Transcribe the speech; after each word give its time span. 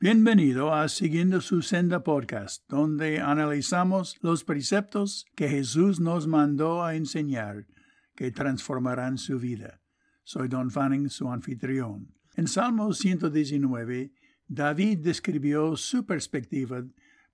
Bienvenido 0.00 0.72
a 0.72 0.88
Siguiendo 0.88 1.40
su 1.40 1.60
Senda 1.60 2.04
Podcast, 2.04 2.62
donde 2.68 3.18
analizamos 3.18 4.16
los 4.22 4.44
preceptos 4.44 5.26
que 5.34 5.48
Jesús 5.48 5.98
nos 5.98 6.28
mandó 6.28 6.84
a 6.84 6.94
enseñar 6.94 7.66
que 8.14 8.30
transformarán 8.30 9.18
su 9.18 9.40
vida. 9.40 9.80
Soy 10.22 10.46
Don 10.46 10.70
Fanning, 10.70 11.10
su 11.10 11.28
anfitrión. 11.32 12.14
En 12.36 12.46
Salmo 12.46 12.92
119, 12.92 14.12
David 14.46 15.00
describió 15.00 15.76
su 15.76 16.06
perspectiva 16.06 16.84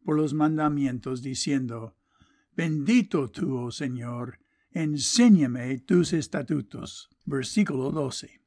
por 0.02 0.16
los 0.16 0.32
mandamientos 0.32 1.20
diciendo, 1.20 1.98
Bendito 2.56 3.30
tú, 3.30 3.58
oh 3.58 3.70
Señor, 3.72 4.38
enséñame 4.70 5.80
tus 5.80 6.14
estatutos. 6.14 7.10
Versículo 7.26 7.90
12. 7.90 8.43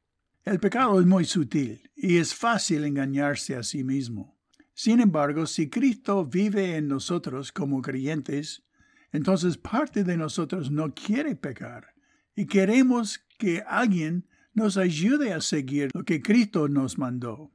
El 0.48 0.62
pecado 0.62 0.98
es 0.98 1.06
muy 1.06 1.26
sutil 1.26 1.92
y 1.94 2.20
es 2.20 2.34
fácil 2.34 2.86
engañarse 2.86 3.58
a 3.58 3.64
sí 3.64 3.84
mismo. 3.84 4.40
Sin 4.74 5.02
embargo, 5.02 5.46
si 5.46 5.70
Cristo 5.70 6.26
vive 6.26 6.78
en 6.78 6.88
nosotros 6.88 7.52
como 7.52 7.82
creyentes, 7.82 8.64
entonces 9.12 9.58
parte 9.58 10.06
de 10.06 10.16
nosotros 10.16 10.72
no 10.72 10.94
quiere 10.94 11.36
pecar 11.36 11.88
y 12.34 12.46
queremos 12.46 13.20
que 13.38 13.62
alguien 13.68 14.26
nos 14.54 14.78
ayude 14.78 15.34
a 15.34 15.42
seguir 15.42 15.90
lo 15.94 16.06
que 16.06 16.22
Cristo 16.22 16.70
nos 16.70 16.98
mandó. 16.98 17.52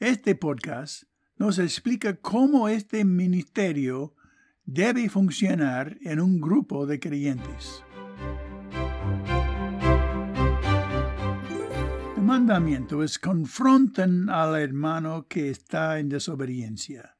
Este 0.00 0.34
podcast 0.34 1.04
nos 1.36 1.60
explica 1.60 2.16
cómo 2.16 2.68
este 2.68 3.04
ministerio 3.04 4.16
debe 4.64 5.08
funcionar 5.08 5.96
en 6.00 6.18
un 6.18 6.40
grupo 6.40 6.86
de 6.86 6.98
creyentes. 6.98 7.84
Mandamiento 12.26 13.04
es 13.04 13.20
confronten 13.20 14.28
al 14.28 14.56
hermano 14.56 15.28
que 15.28 15.48
está 15.48 16.00
en 16.00 16.08
desobediencia. 16.08 17.16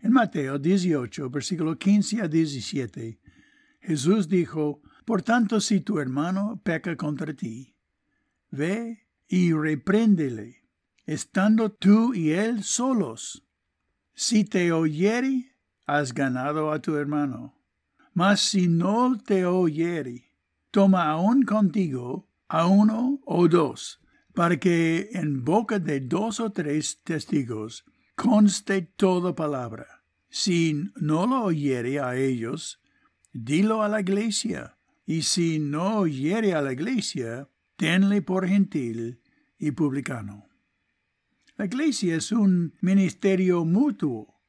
En 0.00 0.12
Mateo 0.12 0.58
18, 0.58 1.28
versículo 1.28 1.78
15 1.78 2.22
a 2.22 2.28
17, 2.28 3.20
Jesús 3.80 4.28
dijo, 4.30 4.80
Por 5.04 5.20
tanto, 5.20 5.60
si 5.60 5.80
tu 5.80 5.98
hermano 5.98 6.58
peca 6.64 6.96
contra 6.96 7.34
ti, 7.34 7.76
ve 8.50 9.06
y 9.28 9.52
repréndele, 9.52 10.64
estando 11.04 11.70
tú 11.70 12.14
y 12.14 12.30
él 12.30 12.64
solos. 12.64 13.46
Si 14.14 14.44
te 14.44 14.72
oyere, 14.72 15.54
has 15.86 16.14
ganado 16.14 16.72
a 16.72 16.80
tu 16.80 16.96
hermano. 16.96 17.60
Mas 18.14 18.40
si 18.40 18.68
no 18.68 19.18
te 19.18 19.44
oyere, 19.44 20.30
toma 20.70 21.10
aún 21.10 21.42
contigo 21.42 22.26
a 22.48 22.66
uno 22.66 23.20
o 23.26 23.46
dos 23.46 23.99
para 24.34 24.58
que 24.58 25.10
en 25.12 25.44
boca 25.44 25.78
de 25.78 26.00
dos 26.00 26.40
o 26.40 26.50
tres 26.52 27.00
testigos 27.02 27.84
conste 28.14 28.82
toda 28.82 29.34
palabra. 29.34 30.04
Si 30.28 30.90
no 30.96 31.26
lo 31.26 31.42
oyere 31.42 32.00
a 32.00 32.16
ellos, 32.16 32.80
dilo 33.32 33.82
a 33.82 33.88
la 33.88 34.00
iglesia, 34.00 34.76
y 35.06 35.22
si 35.22 35.58
no 35.58 35.98
oyere 35.98 36.54
a 36.54 36.62
la 36.62 36.72
iglesia, 36.72 37.48
tenle 37.76 38.22
por 38.22 38.46
gentil 38.46 39.20
y 39.58 39.72
publicano. 39.72 40.46
La 41.56 41.64
iglesia 41.66 42.16
es 42.16 42.30
un 42.30 42.74
ministerio 42.80 43.64
mutuo 43.64 44.40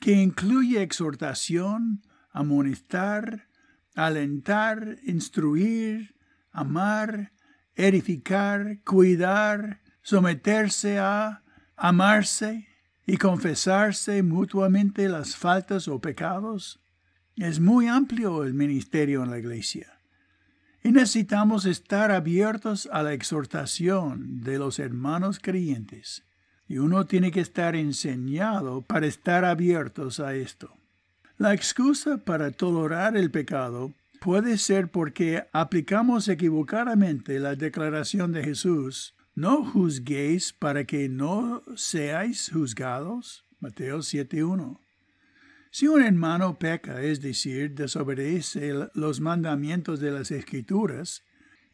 que 0.00 0.12
incluye 0.12 0.80
exhortación, 0.80 2.02
amonestar, 2.30 3.48
alentar, 3.94 4.98
instruir, 5.04 6.14
amar, 6.52 7.32
edificar, 7.76 8.78
cuidar, 8.84 9.80
someterse 10.02 10.98
a, 10.98 11.42
amarse 11.76 12.68
y 13.06 13.16
confesarse 13.16 14.22
mutuamente 14.22 15.08
las 15.08 15.36
faltas 15.36 15.88
o 15.88 16.00
pecados. 16.00 16.80
Es 17.36 17.58
muy 17.58 17.88
amplio 17.88 18.44
el 18.44 18.54
ministerio 18.54 19.24
en 19.24 19.30
la 19.30 19.38
iglesia. 19.38 20.00
Y 20.82 20.92
necesitamos 20.92 21.66
estar 21.66 22.10
abiertos 22.10 22.88
a 22.92 23.02
la 23.02 23.12
exhortación 23.12 24.42
de 24.42 24.58
los 24.58 24.78
hermanos 24.78 25.38
creyentes. 25.40 26.24
Y 26.68 26.78
uno 26.78 27.06
tiene 27.06 27.30
que 27.30 27.40
estar 27.40 27.76
enseñado 27.76 28.82
para 28.82 29.06
estar 29.06 29.44
abiertos 29.44 30.20
a 30.20 30.34
esto. 30.34 30.74
La 31.36 31.52
excusa 31.52 32.18
para 32.18 32.50
tolerar 32.50 33.16
el 33.16 33.30
pecado 33.30 33.92
puede 34.20 34.58
ser 34.58 34.90
porque 34.90 35.44
aplicamos 35.52 36.28
equivocadamente 36.28 37.40
la 37.40 37.56
declaración 37.56 38.32
de 38.32 38.44
Jesús, 38.44 39.16
no 39.34 39.64
juzguéis 39.64 40.52
para 40.52 40.84
que 40.84 41.08
no 41.08 41.62
seáis 41.74 42.50
juzgados. 42.52 43.46
Mateo 43.58 43.98
7.1. 43.98 44.78
Si 45.70 45.86
un 45.86 46.02
hermano 46.02 46.58
peca, 46.58 47.02
es 47.02 47.20
decir, 47.20 47.74
desobedece 47.74 48.72
los 48.94 49.20
mandamientos 49.20 50.00
de 50.00 50.10
las 50.10 50.30
Escrituras, 50.30 51.24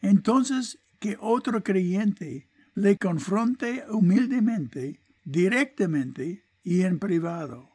entonces 0.01 0.79
que 1.01 1.17
otro 1.21 1.65
creyente 1.65 2.49
le 2.75 2.97
confronte 2.99 3.85
humildemente, 3.89 5.01
directamente 5.25 6.45
y 6.63 6.83
en 6.83 6.99
privado. 6.99 7.71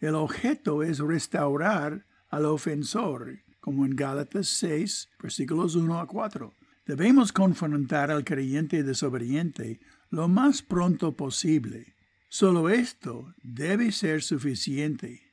El 0.00 0.14
objeto 0.14 0.82
es 0.82 0.98
restaurar 1.00 2.06
al 2.28 2.46
ofensor 2.46 3.43
como 3.64 3.86
en 3.86 3.96
Gálatas 3.96 4.46
6, 4.48 5.08
versículos 5.22 5.74
1 5.74 5.98
a 5.98 6.06
4. 6.06 6.52
Debemos 6.84 7.32
confrontar 7.32 8.10
al 8.10 8.22
creyente 8.22 8.82
desobediente 8.82 9.80
lo 10.10 10.28
más 10.28 10.60
pronto 10.60 11.16
posible. 11.16 11.94
Solo 12.28 12.68
esto 12.68 13.32
debe 13.42 13.90
ser 13.90 14.22
suficiente. 14.22 15.32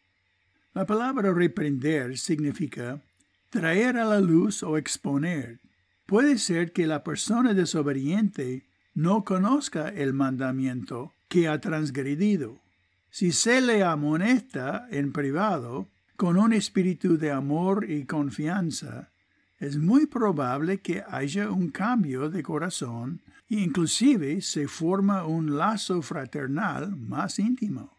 La 0.73 0.85
palabra 0.85 1.33
reprender 1.33 2.17
significa 2.17 3.01
traer 3.49 3.97
a 3.97 4.05
la 4.05 4.21
luz 4.21 4.63
o 4.63 4.77
exponer. 4.77 5.59
Puede 6.05 6.37
ser 6.37 6.71
que 6.71 6.87
la 6.87 7.03
persona 7.03 7.53
desobediente 7.53 8.63
no 8.93 9.25
conozca 9.25 9.89
el 9.89 10.13
mandamiento 10.13 11.11
que 11.27 11.49
ha 11.49 11.59
transgredido. 11.59 12.61
Si 13.09 13.33
se 13.33 13.59
le 13.59 13.83
amonesta 13.83 14.87
en 14.89 15.11
privado, 15.11 15.89
con 16.21 16.37
un 16.37 16.53
espíritu 16.53 17.17
de 17.17 17.31
amor 17.31 17.89
y 17.89 18.05
confianza, 18.05 19.11
es 19.57 19.77
muy 19.77 20.05
probable 20.05 20.79
que 20.79 21.03
haya 21.09 21.49
un 21.49 21.69
cambio 21.69 22.29
de 22.29 22.43
corazón 22.43 23.23
e 23.49 23.55
inclusive 23.55 24.39
se 24.41 24.67
forma 24.67 25.25
un 25.25 25.57
lazo 25.57 26.03
fraternal 26.03 26.95
más 26.95 27.39
íntimo. 27.39 27.97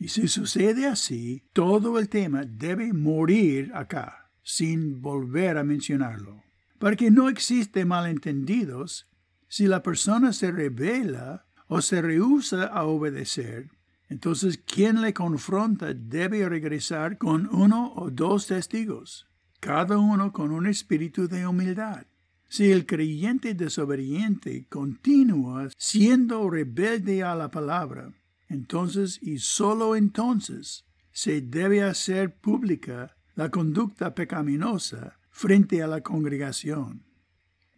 Y 0.00 0.08
si 0.08 0.26
sucede 0.26 0.88
así, 0.88 1.44
todo 1.52 2.00
el 2.00 2.08
tema 2.08 2.44
debe 2.44 2.92
morir 2.92 3.70
acá, 3.72 4.32
sin 4.42 5.00
volver 5.00 5.56
a 5.56 5.62
mencionarlo. 5.62 6.42
Porque 6.80 7.12
no 7.12 7.28
existe 7.28 7.84
malentendidos 7.84 9.06
si 9.46 9.68
la 9.68 9.80
persona 9.80 10.32
se 10.32 10.50
revela 10.50 11.46
o 11.68 11.80
se 11.82 12.02
rehúsa 12.02 12.64
a 12.64 12.82
obedecer 12.82 13.70
entonces 14.08 14.58
quien 14.58 15.00
le 15.00 15.14
confronta 15.14 15.94
debe 15.94 16.48
regresar 16.48 17.18
con 17.18 17.48
uno 17.52 17.92
o 17.96 18.10
dos 18.10 18.46
testigos, 18.46 19.26
cada 19.60 19.98
uno 19.98 20.32
con 20.32 20.50
un 20.50 20.66
espíritu 20.66 21.28
de 21.28 21.46
humildad. 21.46 22.06
Si 22.48 22.70
el 22.70 22.86
creyente 22.86 23.54
desobediente 23.54 24.66
continúa 24.68 25.68
siendo 25.76 26.48
rebelde 26.48 27.22
a 27.22 27.34
la 27.34 27.50
palabra, 27.50 28.12
entonces 28.48 29.18
y 29.22 29.38
sólo 29.38 29.96
entonces 29.96 30.84
se 31.10 31.40
debe 31.40 31.82
hacer 31.82 32.34
pública 32.36 33.16
la 33.34 33.50
conducta 33.50 34.14
pecaminosa 34.14 35.18
frente 35.30 35.82
a 35.82 35.86
la 35.86 36.02
congregación. 36.02 37.02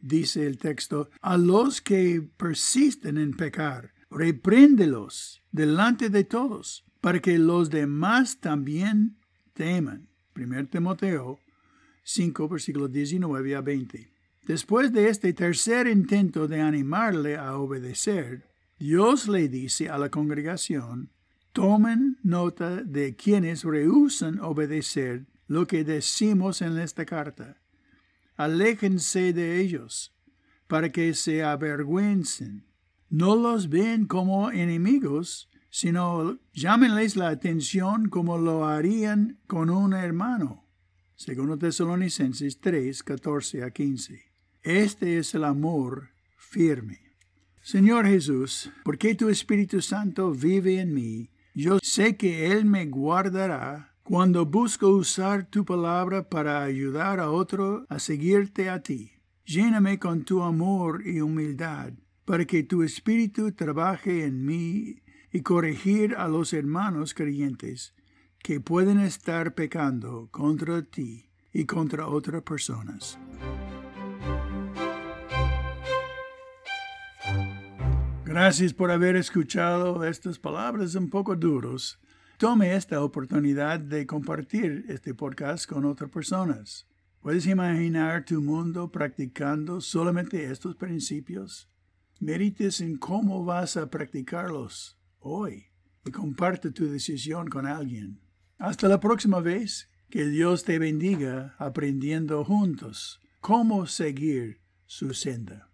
Dice 0.01 0.47
el 0.47 0.59
texto, 0.59 1.11
a 1.21 1.39
los 1.39 1.81
que 1.81 2.29
persisten 2.37 3.17
en 3.17 3.33
pecar, 3.33 3.93
repréndelos 4.11 5.43
delante 5.53 6.11
de 6.11 6.25
todos, 6.25 6.85
para 7.01 7.21
que 7.21 7.39
los 7.39 7.71
demás 7.71 8.41
también 8.41 9.17
teman. 9.53 10.09
1 10.35 10.67
Timoteo 10.69 11.39
5, 12.03 12.49
versículos 12.49 12.93
19 12.93 13.57
a 13.57 13.61
20. 13.61 14.13
Después 14.47 14.93
de 14.93 15.09
este 15.09 15.33
tercer 15.33 15.89
intento 15.89 16.47
de 16.47 16.61
animarle 16.61 17.37
a 17.37 17.57
obedecer, 17.57 18.47
Dios 18.79 19.27
le 19.27 19.49
dice 19.49 19.89
a 19.89 19.99
la 19.99 20.11
congregación, 20.11 21.11
tomen 21.53 22.19
nota 22.23 22.83
de 22.83 23.17
quienes 23.17 23.65
rehusan 23.65 24.39
obedecer 24.41 25.27
lo 25.49 25.67
que 25.67 25.85
decimos 25.85 26.63
en 26.63 26.79
esta 26.79 27.05
carta. 27.05 27.61
Aléjense 28.37 29.33
de 29.33 29.61
ellos, 29.61 30.15
para 30.67 30.91
que 30.93 31.15
se 31.15 31.43
avergüencen 31.43 32.67
no 33.11 33.37
los 33.37 33.69
ven 33.69 34.07
como 34.07 34.51
enemigos, 34.51 35.49
sino 35.71 36.39
llámenles 36.53 37.17
la 37.17 37.29
atención 37.29 38.09
como 38.09 38.39
lo 38.39 38.67
harían 38.67 39.39
con 39.47 39.71
un 39.71 39.93
hermano. 39.93 40.65
Segundo 41.15 41.57
Tesalonicenses 41.59 42.61
3, 42.61 43.03
14 43.03 43.65
a 43.65 43.71
15. 43.71 44.23
Este 44.63 45.19
es 45.19 45.35
el 45.35 45.45
amor 45.45 46.11
firme. 46.37 47.01
Señor 47.63 48.07
Jesús, 48.07 48.71
porque 48.85 49.15
tu 49.15 49.29
Espíritu 49.29 49.81
Santo 49.81 50.31
vive 50.33 50.81
en 50.81 50.95
mí, 50.95 51.31
yo 51.55 51.79
sé 51.83 52.17
que 52.17 52.53
Él 52.53 52.65
me 52.65 52.87
guardará 52.87 53.95
cuando 54.03 54.47
busco 54.47 54.89
usar 54.89 55.47
tu 55.47 55.65
palabra 55.65 56.29
para 56.29 56.63
ayudar 56.63 57.19
a 57.19 57.31
otro 57.31 57.87
a 57.89 57.99
seguirte 57.99 58.71
a 58.71 58.83
ti. 58.83 59.13
Lléname 59.45 59.99
con 59.99 60.25
tu 60.25 60.43
amor 60.43 61.03
y 61.07 61.21
humildad, 61.21 61.93
para 62.27 62.45
que 62.45 62.65
tu 62.65 62.83
Espíritu 62.83 63.53
trabaje 63.53 64.25
en 64.25 64.45
mí 64.45 65.03
y 65.33 65.41
corregir 65.41 66.17
a 66.17 66.29
los 66.29 66.53
hermanos 66.53 67.15
creyentes 67.15 67.95
que 68.41 68.61
pueden 68.61 69.01
estar 69.01 69.55
pecando 69.55 70.29
contra 70.31 70.83
ti 70.83 71.31
y 71.53 71.65
contra 71.65 72.09
otras 72.09 72.43
personas. 72.43 73.19
Gracias 78.25 78.75
por 78.75 78.91
haber 78.91 79.17
escuchado 79.17 80.05
estas 80.05 80.39
palabras 80.39 80.95
un 80.97 81.09
poco 81.09 81.37
duros. 81.37 81.99
Tome 82.39 82.75
esta 82.75 83.03
oportunidad 83.03 83.79
de 83.79 84.05
compartir 84.05 84.85
este 84.89 85.15
podcast 85.15 85.71
con 85.71 85.85
otras 85.85 86.11
personas. 86.11 86.87
¿Puedes 87.21 87.47
imaginar 87.47 88.25
tu 88.25 88.43
mundo 88.43 88.91
practicando 88.91 89.81
solamente 89.81 90.45
estos 90.51 90.77
principios? 90.77 91.69
Medites 92.21 92.81
en 92.81 92.97
cómo 92.97 93.45
vas 93.45 93.77
a 93.77 93.91
practicarlos 93.91 94.99
hoy 95.19 95.67
y 96.05 96.11
comparte 96.11 96.71
tu 96.71 96.91
decisión 96.91 97.49
con 97.49 97.67
alguien. 97.67 98.21
Hasta 98.59 98.89
la 98.89 99.01
próxima 99.01 99.41
vez. 99.41 99.89
Que 100.09 100.29
Dios 100.29 100.63
te 100.63 100.79
bendiga 100.79 101.57
aprendiendo 101.59 102.45
juntos 102.45 103.21
cómo 103.41 103.87
seguir 103.87 104.61
su 104.87 105.15
senda. 105.15 105.66